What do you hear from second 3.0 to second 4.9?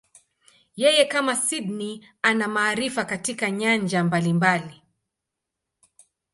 katika nyanja mbalimbali.